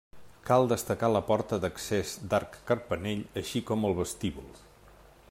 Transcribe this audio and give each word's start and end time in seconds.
Cal 0.49 0.63
destacar 0.71 1.09
la 1.15 1.21
porta 1.27 1.59
d'accés 1.65 2.15
d'arc 2.33 2.57
carpanell 2.71 3.21
així 3.43 3.65
com 3.71 3.89
el 3.91 3.97
vestíbul. 4.01 4.49